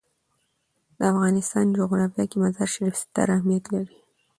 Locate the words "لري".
3.73-3.97